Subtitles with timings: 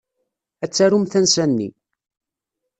[0.63, 1.69] Ad tarum tansa-nni.